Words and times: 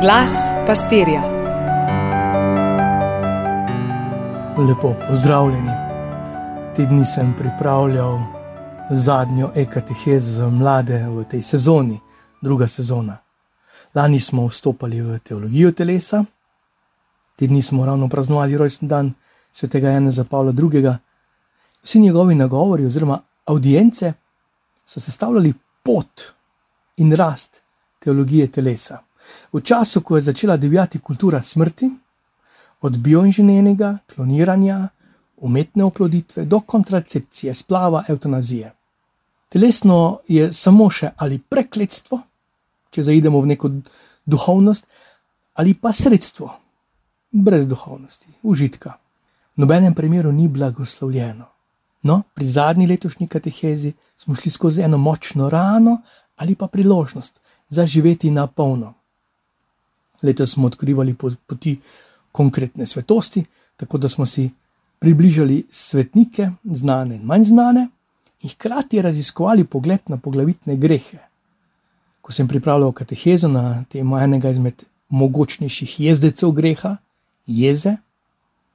Glas 0.00 0.32
pastirja. 0.66 1.22
Lepo 4.68 4.94
pozdravljeni. 5.08 5.70
Te 6.76 6.86
dni 6.86 7.04
sem 7.04 7.34
pripravljal 7.38 8.18
zadnjo 8.90 9.50
ekatehez 9.54 10.24
za 10.36 10.48
mlade 10.48 10.98
v 11.08 11.24
tej 11.24 11.42
sezoni, 11.42 11.98
druga 12.42 12.68
sezona. 12.68 13.16
Lani 13.94 14.20
smo 14.20 14.46
vstopili 14.46 15.00
v 15.00 15.18
teologijo 15.18 15.72
telesa, 15.72 16.24
te 17.36 17.46
dni 17.46 17.62
smo 17.62 17.86
ravno 17.86 18.08
praznovali 18.08 18.56
rojsten 18.56 18.88
dan 18.88 19.12
svetega 19.50 19.90
Janeza 19.90 20.24
Pavla 20.24 20.52
II. 20.52 20.94
Vsi 21.82 22.00
njegovi 22.00 22.34
nagovori 22.34 22.86
oziroma 22.86 23.18
audience 23.46 24.12
so 24.84 25.00
sestavljali 25.00 25.54
pot 25.82 26.22
in 26.96 27.16
rast 27.16 27.62
teologije 27.98 28.46
telesa. 28.46 29.07
V 29.52 29.60
času, 29.60 30.00
ko 30.00 30.16
je 30.16 30.22
začela 30.22 30.56
divjati 30.56 30.98
kultura 30.98 31.42
smrti, 31.42 31.90
od 32.80 32.98
bioinženirjenja, 32.98 33.98
kloniranja, 34.14 34.88
umetne 35.36 35.84
oploditve 35.84 36.44
do 36.44 36.60
kontracepcije, 36.60 37.54
splava, 37.54 38.04
eutanazije. 38.08 38.72
Telesno 39.48 40.18
je 40.28 40.52
samo 40.52 40.90
še 40.90 41.10
ali 41.16 41.38
prekletstvo, 41.38 42.20
če 42.90 43.02
zaidemo 43.02 43.40
v 43.40 43.54
neko 43.54 43.70
duhovnost, 44.26 44.86
ali 45.58 45.74
pa 45.74 45.92
sredstvo, 45.92 46.50
brez 47.30 47.66
duhovnosti, 47.66 48.28
užitka. 48.42 48.94
V 49.56 49.64
nobenem 49.64 49.94
primeru 49.94 50.32
ni 50.32 50.48
blagoslovljeno. 50.48 51.46
No, 52.02 52.22
pri 52.34 52.46
zadnji 52.48 52.86
letošnji 52.86 53.26
katehezi 53.26 53.92
smo 54.16 54.34
šli 54.34 54.50
skozi 54.50 54.82
eno 54.82 54.98
močno 54.98 55.48
rano 55.50 56.00
ali 56.36 56.54
pa 56.54 56.66
priložnost 56.66 57.40
za 57.68 57.86
živeti 57.86 58.30
na 58.30 58.46
polno. 58.46 58.94
Letos 60.22 60.52
smo 60.52 60.66
odkrivali 60.66 61.14
poti 61.46 61.78
konkretne 62.32 62.86
svetosti, 62.86 63.44
tako 63.76 63.98
da 63.98 64.08
smo 64.08 64.26
si 64.26 64.50
približali 64.98 65.64
svetnike, 65.70 66.50
znane 66.64 67.16
in 67.16 67.22
manj 67.22 67.44
znane, 67.44 67.88
in 68.42 68.50
hkrati 68.50 69.02
raziskovali 69.02 69.64
pogled 69.64 70.00
na 70.06 70.16
poglavitne 70.16 70.76
grehe. 70.76 71.18
Ko 72.20 72.32
sem 72.32 72.48
pripravljal 72.48 72.92
katehezo 72.92 73.48
na 73.48 73.84
temo 73.88 74.18
enega 74.18 74.50
izmed 74.50 74.82
mogočnejših 75.08 76.00
jezdecev 76.00 76.50
greha, 76.52 76.96
jeze, 77.46 77.96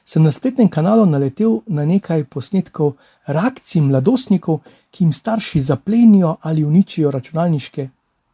sem 0.05 0.23
na 0.23 0.31
spletnem 0.31 0.69
kanalu 0.69 1.05
naletel 1.05 1.61
na 1.67 1.85
nekaj 1.85 2.23
posnetkov 2.23 2.95
reakcij 3.27 3.81
mladostnikov, 3.81 4.59
ki 4.91 5.03
jim 5.03 5.13
starši 5.13 5.61
zaplenijo 5.61 6.35
ali 6.41 6.65
uničijo 6.65 7.11
računalniške 7.11 7.89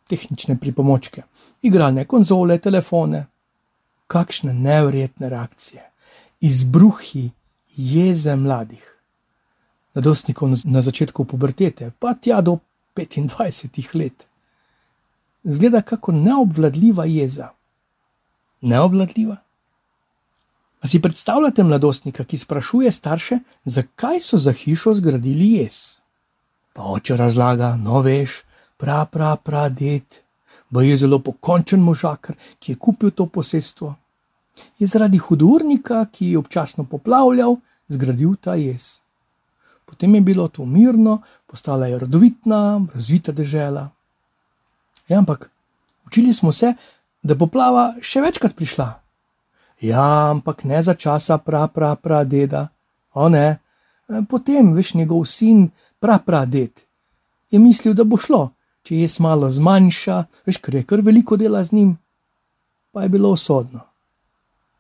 tehnične 0.10 0.58
pripomočke, 0.58 1.24
igralne 1.62 2.06
konzole, 2.06 2.58
telefone. 2.58 3.26
Kakšne 4.10 4.54
nevrjetne 4.54 5.30
reakcije, 5.30 5.84
izbruhi 6.42 7.30
jeze 7.78 8.34
mladih, 8.36 8.86
mladostnikov 9.94 10.56
na 10.66 10.82
začetku 10.82 11.26
pubertete, 11.26 11.92
pa 12.00 12.16
tja 12.18 12.42
do 12.42 12.58
25 12.96 13.96
let. 13.96 14.26
Zgleda 15.44 15.82
kako 15.82 16.12
neobvladljiva 16.12 17.06
jeza. 17.06 17.52
Neobvladljiva? 18.62 19.38
A 20.82 20.88
si 20.88 21.02
predstavljate 21.02 21.64
mladostnika, 21.64 22.24
ki 22.24 22.38
sprašuje 22.38 22.92
starše, 22.92 23.40
zakaj 23.66 24.20
so 24.20 24.38
za 24.38 24.52
hišo 24.52 24.94
zgradili 24.94 25.52
jez? 25.52 26.00
Pa 26.74 26.84
oče 26.84 27.18
razlaga, 27.18 27.76
no 27.76 28.02
veš, 28.02 28.44
pra, 28.80 29.04
pra, 29.06 29.36
pra, 29.36 29.68
ded, 29.70 30.24
bo 30.72 30.82
je 30.82 30.96
zelo 30.98 31.20
pokončen 31.20 31.84
možakar, 31.84 32.36
ki 32.60 32.72
je 32.72 32.80
kupil 32.80 33.12
to 33.12 33.28
posestvo. 33.28 33.96
Je 34.80 34.88
zaradi 34.88 35.20
hudurnika, 35.20 36.06
ki 36.12 36.32
je 36.32 36.40
občasno 36.40 36.86
poplavljal, 36.88 37.58
zgradil 37.92 38.36
ta 38.40 38.56
jez. 38.56 39.00
Potem 39.86 40.16
je 40.16 40.22
bilo 40.22 40.48
to 40.48 40.66
mirno, 40.66 41.22
postala 41.48 41.88
je 41.88 42.00
rodovitna, 42.00 42.82
razvita 42.94 43.32
dežela. 43.32 43.90
Ja, 45.08 45.18
ampak 45.18 45.50
učili 46.08 46.34
smo 46.34 46.52
se, 46.52 46.74
da 47.24 47.36
bo 47.36 47.48
plava 47.48 47.96
še 48.02 48.22
večkrat 48.22 48.56
prišla. 48.56 48.90
Ja, 49.82 50.30
ampak 50.30 50.64
ne 50.64 50.82
za 50.84 50.94
časa 50.94 51.38
pra, 51.38 51.68
pra, 51.68 51.96
pra, 51.96 52.24
deda. 52.24 52.68
O 53.14 53.30
ne, 53.30 53.60
potem 54.30 54.72
veš 54.76 54.94
njegov 54.94 55.26
sin, 55.26 55.70
pra, 56.00 56.20
pra, 56.20 56.46
ded. 56.46 56.86
Je 57.50 57.60
mislil, 57.60 57.96
da 57.98 58.04
bo 58.04 58.18
šlo, 58.18 58.52
če 58.90 59.04
je 59.04 59.08
malo 59.22 59.46
zmanjša, 59.54 60.16
veš, 60.50 60.58
ker 60.66 60.80
je 60.80 60.86
kar 60.90 61.04
veliko 61.06 61.38
dela 61.38 61.62
z 61.64 61.76
njim, 61.78 61.92
pa 62.92 63.04
je 63.04 63.10
bilo 63.14 63.30
usodno. 63.30 63.84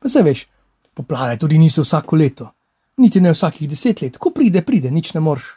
Pa 0.01 0.09
se 0.09 0.23
veš, 0.25 0.47
poplave 0.97 1.37
tudi 1.37 1.59
niso 1.61 1.83
vsako 1.85 2.17
leto, 2.17 2.47
niti 2.97 3.21
ne 3.21 3.29
vsakih 3.35 3.69
deset 3.69 4.01
let, 4.01 4.17
ko 4.17 4.31
pride, 4.33 4.63
pride, 4.65 4.89
nič 4.89 5.13
ne 5.13 5.21
morš. 5.21 5.51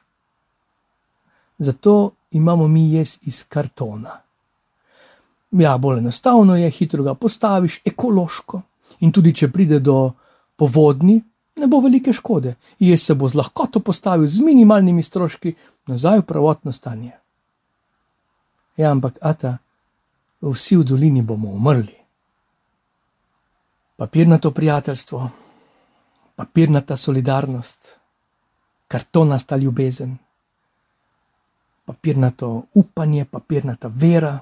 Zato 1.58 1.94
imamo 2.36 2.68
mi 2.68 2.90
jez 2.92 3.14
iz 3.22 3.40
kartona. 3.48 4.18
Ja, 5.56 5.78
bolj 5.78 6.02
enostavno 6.02 6.56
je, 6.56 6.69
hitro 6.70 7.04
ga 7.04 7.14
postaviš, 7.14 7.80
ekološko. 7.88 8.60
In 9.00 9.12
tudi, 9.12 9.32
če 9.32 9.48
pride 9.48 9.80
do 9.80 10.12
povodni, 10.60 11.16
ne 11.56 11.70
bo 11.72 11.80
velike 11.80 12.12
škode, 12.12 12.54
jaz 12.84 13.08
se 13.08 13.16
bo 13.16 13.32
z 13.32 13.40
lahkoto 13.40 13.80
postavil 13.80 14.28
z 14.28 14.44
minimalnimi 14.44 15.02
stroški 15.02 15.54
nazaj 15.88 16.20
v 16.20 16.28
pravotno 16.28 16.72
stanje. 16.72 17.22
Ja, 18.77 18.91
ampak, 18.91 19.19
ata, 19.21 19.59
vsi 20.41 20.77
v 20.77 20.84
dolini 20.84 21.22
bomo 21.22 21.50
umrli. 21.53 21.97
Papirnato 23.97 24.50
prijateljstvo, 24.50 25.31
papirnata 26.37 26.97
solidarnost, 26.97 27.99
kartonasta 28.88 29.56
ljubezen, 29.56 30.16
papirnato 31.84 32.62
upanje, 32.75 33.25
papirnata 33.25 33.88
vera. 33.88 34.38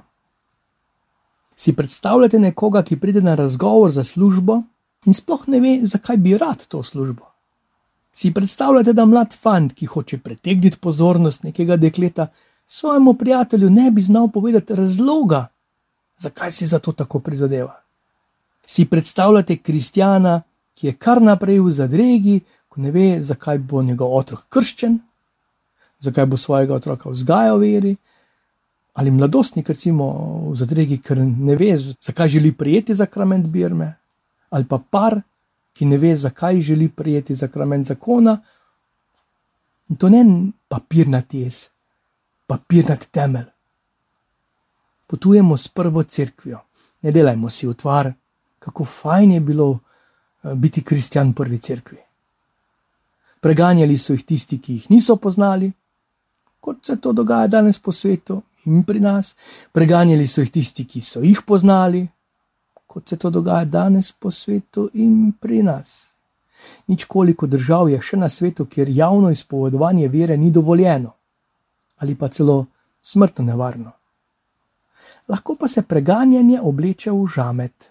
Si 1.55 1.73
predstavljate 1.77 2.39
nekoga, 2.39 2.83
ki 2.83 2.97
pride 2.97 3.21
na 3.21 3.35
razgovor 3.35 3.91
za 3.91 4.05
službo 4.05 4.63
in 5.05 5.15
sploh 5.15 5.49
ne 5.49 5.61
ve, 5.61 5.75
zakaj 5.83 6.17
bi 6.17 6.39
rad 6.39 6.67
to 6.67 6.83
službo? 6.83 7.27
Si 8.15 8.33
predstavljate, 8.35 8.93
da 8.93 9.05
mlad 9.05 9.35
fant, 9.37 9.75
ki 9.75 9.87
hoče 9.87 10.19
pritegniti 10.19 10.79
pozornost 10.79 11.43
nekega 11.43 11.77
dekleta, 11.77 12.27
svojemu 12.73 13.15
prijatelju 13.15 13.71
ne 13.71 13.91
bi 13.91 14.03
znal 14.03 14.29
povedati 14.29 14.75
razloga, 14.75 15.47
zakaj 16.17 16.53
si 16.53 16.67
za 16.67 16.79
to 16.79 16.93
tako 16.93 17.19
prizadeva? 17.19 17.81
Si 18.67 18.85
predstavljate 18.85 19.57
kristjana, 19.57 20.43
ki 20.75 20.87
je 20.87 20.93
kar 20.93 21.23
naprej 21.23 21.59
v 21.61 21.71
zadregi, 21.71 22.41
ko 22.69 22.81
ne 22.81 22.91
ve, 22.91 23.23
zakaj 23.23 23.59
bo 23.59 23.83
njegov 23.83 24.15
otrok 24.17 24.45
krščen, 24.49 24.99
zakaj 25.99 26.27
bo 26.27 26.37
svojega 26.37 26.75
otroka 26.75 27.11
vzgajal 27.11 27.59
veri, 27.59 27.97
ali 28.95 29.11
mladostnik, 29.11 29.69
recimo 29.69 30.07
v 30.53 30.55
zadregi, 30.55 31.01
ker 31.03 31.19
ne 31.19 31.57
ve, 31.57 31.75
zakaj 31.77 32.29
želi 32.29 32.53
prijeti 32.53 32.95
zakrament 32.95 33.47
Birme, 33.47 33.97
ali 34.51 34.65
pa 34.65 34.79
par, 34.79 35.19
ki 35.75 35.91
ne 35.91 35.99
ve, 35.99 36.15
zakaj 36.17 36.61
želi 36.61 36.89
prijeti 36.89 37.35
zakrament 37.35 37.87
zakona. 37.87 38.39
In 39.89 39.97
to 39.97 40.09
ne 40.09 40.25
papirnati 40.69 41.41
jaz, 41.41 41.67
papirnati 42.51 43.07
temelj. 43.11 43.47
Potujemo 45.07 45.57
s 45.57 45.69
prvo 45.69 46.03
crkvijo, 46.03 46.59
ne 47.03 47.13
delajmo 47.13 47.51
si 47.51 47.69
utvar, 47.69 48.13
kako 48.59 48.85
fajn 48.85 49.33
je 49.33 49.41
bilo 49.41 49.69
eh, 49.79 50.55
biti 50.55 50.83
kristjan 50.83 51.31
v 51.31 51.35
prvi 51.35 51.59
crkvi. 51.59 51.99
Preganjali 53.41 53.99
so 53.99 54.13
jih 54.13 54.25
tisti, 54.27 54.59
ki 54.59 54.73
jih 54.73 54.89
niso 54.91 55.17
poznali, 55.17 55.71
kot 56.61 56.87
se 56.87 56.97
to 56.97 57.13
dogaja 57.13 57.47
danes 57.47 57.79
po 57.79 57.93
svetu, 57.93 58.43
in 58.65 58.83
pri 58.85 59.01
nas, 59.01 59.37
preganjali 59.73 60.27
so 60.27 60.43
jih 60.43 60.51
tisti, 60.51 60.85
ki 60.85 61.01
so 61.01 61.23
jih 61.23 61.45
poznali, 61.47 62.03
kot 62.87 63.09
se 63.09 63.17
to 63.17 63.31
dogaja 63.31 63.65
danes 63.65 64.11
po 64.13 64.31
svetu 64.31 64.89
in 64.95 65.33
pri 65.41 65.63
nas. 65.63 66.17
Nič 66.87 67.05
koliko 67.05 67.47
držav 67.47 67.89
je 67.95 68.03
še 68.03 68.17
na 68.17 68.29
svetu, 68.29 68.67
kjer 68.67 68.89
javno 68.89 69.31
izpovedovanje 69.31 70.09
vere 70.09 70.37
ni 70.37 70.51
dovoljeno 70.51 71.20
ali 72.01 72.15
pa 72.15 72.29
celo 72.29 72.67
smrtno 73.03 73.45
nevarno. 73.45 73.93
Lahko 75.29 75.57
pa 75.57 75.69
se 75.69 75.83
preganjanje 75.83 76.61
obleče 76.61 77.11
v 77.11 77.27
žamet. 77.35 77.91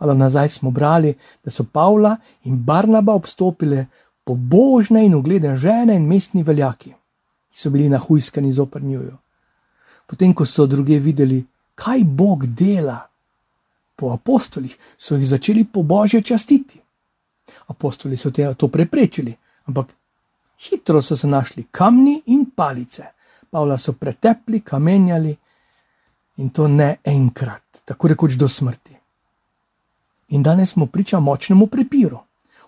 Malo 0.00 0.14
nazaj 0.14 0.48
smo 0.48 0.70
brali, 0.70 1.14
da 1.44 1.50
so 1.50 1.64
Pavla 1.64 2.16
in 2.44 2.56
Barnaba 2.56 3.14
obstopile 3.14 3.86
pobožne 4.24 5.04
in 5.06 5.14
ugledne 5.14 5.56
žene 5.56 5.96
in 5.96 6.06
mestni 6.08 6.42
veljaki, 6.42 6.94
ki 7.50 7.58
so 7.58 7.70
bili 7.70 7.88
nahujskani 7.88 8.52
zoprnjujo 8.52 9.22
potem 10.12 10.34
ko 10.36 10.44
so 10.44 10.66
druge 10.66 10.98
videli, 11.00 11.40
kaj 11.74 12.04
Bog 12.04 12.46
dela. 12.46 12.98
Po 13.96 14.10
apostolih 14.12 14.76
so 14.98 15.16
jih 15.16 15.24
začeli 15.28 15.64
po 15.64 15.82
božje 15.82 16.22
častiti. 16.22 16.80
Apostoli 17.72 18.16
so 18.16 18.30
te 18.30 18.44
to 18.54 18.68
preprečili, 18.68 19.32
ampak 19.64 19.94
hitro 20.62 21.02
so 21.02 21.16
se 21.16 21.26
našli 21.26 21.66
kamni 21.70 22.22
in 22.26 22.50
palice. 22.56 23.04
Pavla 23.50 23.78
so 23.78 23.92
pretepli, 23.92 24.60
kamenjali 24.60 25.36
in 26.36 26.50
to 26.50 26.68
ne 26.68 26.96
enkrat, 27.04 27.82
tako 27.84 28.08
rekoč 28.08 28.34
do 28.34 28.48
smrti. 28.48 28.96
In 30.28 30.42
danes 30.42 30.70
smo 30.70 30.86
priča 30.86 31.20
močnemu 31.20 31.66
prepiru. 31.66 32.18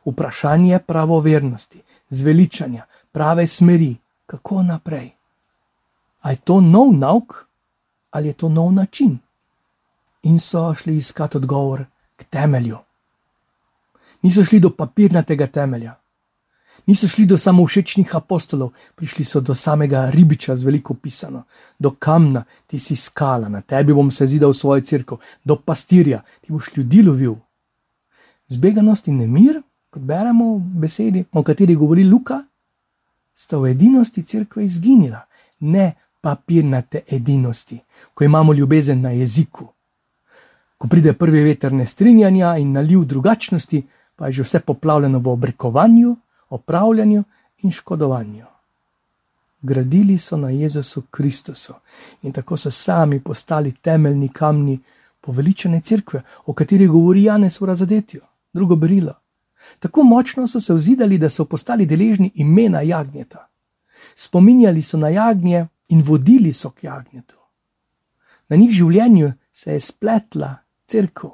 Vprašanje 0.04 0.78
pravovernosti, 0.78 1.82
zveličanja, 2.08 2.84
prave 3.12 3.46
smeri, 3.46 3.96
kako 4.26 4.62
naprej. 4.62 5.10
A 6.20 6.30
je 6.30 6.36
to 6.36 6.60
nov 6.60 6.92
nauk 6.92 7.46
ali 8.10 8.28
je 8.28 8.32
to 8.32 8.48
nov 8.48 8.72
način? 8.72 9.18
In 10.22 10.38
so 10.40 10.74
šli 10.74 10.96
iskati 10.96 11.36
odgovor 11.36 11.84
k 12.16 12.24
temelju. 12.24 12.78
Niso 14.22 14.44
šli 14.44 14.60
do 14.60 14.70
papirnatega 14.70 15.46
temelja, 15.46 15.94
niso 16.86 17.08
šli 17.08 17.26
do 17.26 17.36
samovšečnih 17.38 18.14
apostolov, 18.16 18.72
prišli 18.94 19.24
so 19.24 19.40
do 19.40 19.54
samega 19.54 20.10
ribiča 20.10 20.56
z 20.56 20.64
veliko 20.64 20.94
pisano, 20.94 21.44
do 21.78 21.90
kamna, 21.90 22.44
ti 22.66 22.78
si 22.78 22.96
skala, 22.96 23.48
na 23.48 23.60
tebi 23.60 23.94
bom 23.94 24.10
se 24.10 24.26
zidal 24.26 24.54
svojo 24.54 24.80
crkvo, 24.80 25.18
do 25.44 25.56
pastirja, 25.56 26.22
ti 26.40 26.52
boš 26.52 26.76
ljudi 26.76 27.02
lovil. 27.02 27.34
Zbeganost 28.48 29.08
in 29.08 29.18
nemir, 29.18 29.62
kot 29.90 30.02
beremo 30.02 30.56
v 30.56 30.80
besedi, 30.84 31.24
o 31.32 31.42
kateri 31.42 31.74
govori 31.74 32.04
Luka, 32.04 32.42
sta 33.34 33.58
v 33.58 33.70
edinosti 33.70 34.22
crkve 34.22 34.64
izginila, 34.64 35.24
ne 35.60 35.94
papirnate 36.20 37.04
edinosti, 37.06 37.78
ko 38.14 38.24
imamo 38.24 38.52
ljubezen 38.52 39.00
na 39.00 39.10
jeziku. 39.10 39.68
Ko 40.78 40.88
pride 40.88 41.12
prvi 41.12 41.42
veter 41.42 41.72
nestrinjanja 41.72 42.56
in 42.56 42.72
naliv 42.72 43.04
drugačnosti, 43.04 43.82
pa 44.16 44.26
je 44.26 44.32
že 44.32 44.42
vse 44.42 44.60
poplavljeno 44.60 45.18
v 45.18 45.28
obrekovanju, 45.28 46.16
opravljanju 46.48 47.24
in 47.58 47.70
škodovanju. 47.70 48.46
Gradili 49.62 50.18
so 50.18 50.36
na 50.36 50.50
Jezusu 50.50 51.02
Kristusu 51.10 51.74
in 52.22 52.32
tako 52.32 52.56
so 52.56 52.70
sami 52.70 53.20
postali 53.20 53.72
temeljni 53.72 54.28
kamni 54.28 54.80
poveličene 55.20 55.80
cerkve, 55.80 56.22
o 56.46 56.52
kateri 56.52 56.86
govori 56.86 57.22
Janez 57.24 57.60
v 57.60 57.66
razodetju, 57.66 58.20
drugo 58.52 58.76
berilo. 58.76 59.14
Tako 59.78 60.02
močno 60.02 60.46
so 60.46 60.60
se 60.60 60.74
vzidali, 60.74 61.18
da 61.18 61.28
so 61.28 61.44
postali 61.44 61.86
deležni 61.86 62.30
imena 62.34 62.80
jagnjeta. 62.80 63.48
Spominjali 64.14 64.82
so 64.82 64.98
na 64.98 65.08
jagnje 65.08 65.66
in 65.88 66.02
vodili 66.02 66.52
so 66.52 66.70
k 66.70 66.84
jagnjetu. 66.84 67.36
Na 68.48 68.56
njih 68.56 68.70
življenju 68.70 69.32
se 69.52 69.72
je 69.72 69.80
spletla 69.80 70.54
crkva, 70.86 71.30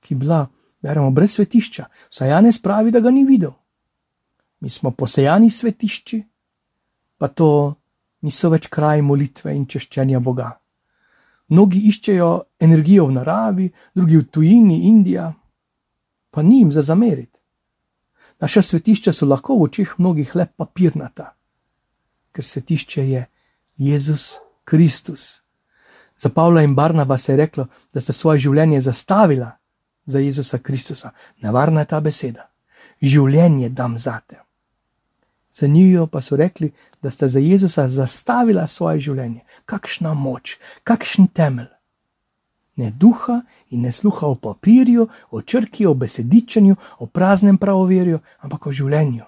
ki 0.00 0.14
je 0.14 0.18
bila, 0.18 0.46
beremo, 0.82 1.10
brez 1.10 1.36
svetišča, 1.36 1.84
saj 2.10 2.28
Janez 2.28 2.58
pravi, 2.58 2.90
da 2.90 3.00
ga 3.00 3.10
ni 3.10 3.24
videl. 3.24 3.52
Mi 4.62 4.70
smo 4.70 4.90
posejani 4.90 5.50
svetišči, 5.50 6.22
pa 7.18 7.28
to 7.28 7.74
niso 8.22 8.50
več 8.52 8.68
kraj 8.70 9.00
molitve 9.02 9.50
in 9.56 9.64
češčenja 9.66 10.20
Boga. 10.22 10.52
Mnogi 11.50 11.80
iščejo 11.90 12.28
energijo 12.62 13.08
v 13.08 13.16
naravi, 13.16 13.66
drugi 13.94 14.20
v 14.20 14.26
tujini, 14.30 14.76
Indija, 14.86 15.32
pa 16.30 16.44
ni 16.46 16.60
jim 16.60 16.70
za 16.70 16.84
zameriti. 16.86 17.40
Naša 18.38 18.62
svetišča 18.62 19.12
so 19.12 19.26
lahko 19.26 19.58
v 19.58 19.66
očeh 19.66 19.96
mnogih 19.98 20.30
le 20.38 20.46
papirnata, 20.46 21.32
ker 22.30 22.46
svetišče 22.46 23.08
je 23.08 23.24
Jezus 23.82 24.38
Kristus. 24.64 25.42
Za 26.16 26.30
Pavla 26.30 26.62
in 26.62 26.78
Barnaba 26.78 27.18
se 27.18 27.32
je 27.32 27.36
reklo, 27.42 27.66
da 27.90 28.00
sta 28.00 28.14
svoje 28.14 28.46
življenje 28.46 28.80
zastavila 28.80 29.50
za 30.06 30.22
Jezusa 30.22 30.62
Kristusa. 30.62 31.10
Nevarna 31.42 31.82
je 31.82 31.90
ta 31.90 32.00
beseda. 32.00 32.46
Življenje 33.02 33.74
dam 33.74 33.98
za 33.98 34.20
te. 34.26 34.38
Za 35.52 35.66
njo 35.66 36.06
pa 36.06 36.20
so 36.20 36.36
rekli, 36.36 36.72
da 37.02 37.10
sta 37.10 37.28
za 37.28 37.40
Jezusa 37.40 37.88
zastavila 37.88 38.66
svoje 38.66 39.00
življenje. 39.00 39.40
Kakšna 39.66 40.14
moč, 40.14 40.56
kakšen 40.84 41.26
temelj. 41.26 41.68
Ne 42.76 42.90
duha 42.90 43.42
in 43.70 43.82
ne 43.82 43.92
sluha 43.92 44.26
o 44.26 44.34
papirju, 44.34 45.08
o 45.30 45.42
črki, 45.42 45.86
o 45.86 45.94
besedičanju, 45.94 46.76
o 46.98 47.06
praznem 47.06 47.58
pravoverju, 47.58 48.20
ampak 48.40 48.66
o 48.66 48.72
življenju, 48.72 49.24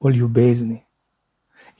o 0.00 0.10
ljubezni. 0.10 0.78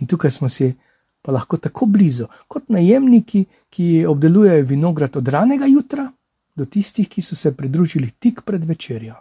In 0.03 0.11
tukaj 0.11 0.35
smo 0.35 0.49
si 0.49 0.75
pa 1.23 1.33
lahko 1.33 1.57
tako 1.57 1.87
blizu, 1.87 2.27
kot 2.49 2.69
najemniki, 2.69 3.47
ki 3.71 4.07
obdelujejo 4.07 4.67
vinograd 4.67 5.17
od 5.17 5.29
ranega 5.29 5.67
jutra 5.71 6.11
do 6.55 6.67
tistih, 6.67 7.09
ki 7.09 7.23
so 7.23 7.37
se 7.37 7.55
pridružili 7.57 8.11
tik 8.11 8.43
pred 8.45 8.65
večerjo. 8.65 9.15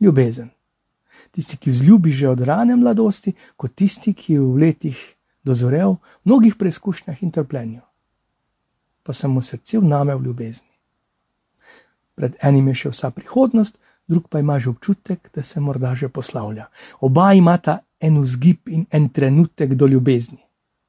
Ljubezen. 0.00 0.50
Tisti, 1.30 1.56
ki 1.56 1.70
vzljubi 1.70 2.12
že 2.12 2.28
od 2.28 2.40
rane 2.40 2.76
mladosti, 2.76 3.34
kot 3.56 3.74
tisti, 3.74 4.14
ki 4.14 4.32
je 4.32 4.40
v 4.40 4.58
letih 4.58 5.00
dozorel 5.44 5.98
v 6.22 6.30
mnogih 6.30 6.56
preizkušnjah 6.56 7.22
in 7.22 7.30
trpljenju, 7.30 7.80
pa 9.02 9.12
se 9.12 9.28
mu 9.28 9.42
srce 9.42 9.78
vname 9.78 10.14
v 10.14 10.24
ljubezni. 10.24 10.70
Pred 12.14 12.36
enim 12.42 12.68
je 12.68 12.74
še 12.74 12.92
vsa 12.92 13.10
prihodnost, 13.10 13.78
drug 14.06 14.28
pa 14.28 14.40
ima 14.40 14.58
že 14.58 14.70
občutek, 14.70 15.30
da 15.34 15.42
se 15.42 15.60
morda 15.60 15.94
že 15.94 16.08
poslavlja. 16.08 16.68
Oba 17.00 17.32
imata 17.32 17.78
en 18.00 18.20
vzgib 18.20 18.68
in 18.68 18.86
en 18.90 19.08
trenutek 19.08 19.74
do 19.74 19.86
ljubezni 19.86 20.42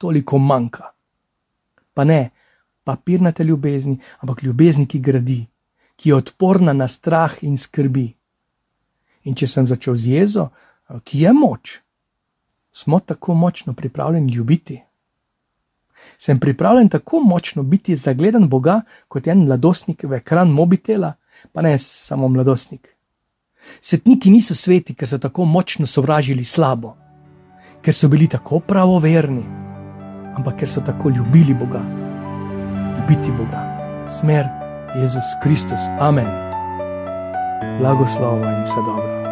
toliko 0.03 0.37
manjka. 0.37 0.91
Pa 1.93 2.03
ne 2.03 2.31
papirnate 2.83 3.43
ljubezni, 3.43 3.99
ampak 4.19 4.43
ljubezni, 4.43 4.87
ki 4.87 4.99
gradi, 4.99 5.45
ki 5.95 6.09
je 6.09 6.15
odporna 6.15 6.73
na 6.73 6.87
strah 6.87 7.37
in 7.41 7.57
skrbi. 7.57 8.09
In 9.23 9.35
če 9.35 9.47
sem 9.47 9.67
začel 9.67 9.95
z 9.95 10.15
jezo, 10.17 10.49
ki 11.03 11.23
je 11.23 11.33
moč, 11.33 11.79
smo 12.71 12.99
tako 12.99 13.33
močno 13.33 13.73
pripravljeni 13.73 14.33
ljubiti. 14.33 14.81
Sem 16.17 16.39
pripravljen 16.39 16.89
tako 16.89 17.21
močno 17.23 17.63
biti 17.63 17.95
zagledan 17.95 18.49
Boga 18.49 18.81
kot 19.07 19.27
en 19.27 19.45
mladostnik 19.45 20.03
v 20.03 20.19
ekran 20.19 20.51
mobitela, 20.51 21.13
pa 21.51 21.61
ne 21.61 21.77
samo 21.77 22.27
mladostnik. 22.27 22.89
Svetniki 23.79 24.31
niso 24.31 24.55
sveti, 24.55 24.95
ker 24.95 25.07
so 25.07 25.17
tako 25.17 25.45
močno 25.45 25.87
sovražili 25.87 26.43
slabo, 26.43 26.97
ker 27.81 27.95
so 27.95 28.11
bili 28.11 28.27
tako 28.27 28.59
pravoverni 28.59 29.63
ampak 30.35 30.59
ker 30.59 30.69
so 30.69 30.81
tako 30.81 31.09
ljubili 31.09 31.53
Boga. 31.53 31.81
Ljubiti 32.97 33.31
Boga, 33.31 33.61
smer 34.07 34.45
Jezus 34.95 35.25
Kristus. 35.43 35.81
Amen. 35.99 36.42
Blagoslova 37.77 38.51
in 38.51 38.63
vse 38.63 38.81
dobro. 38.81 39.22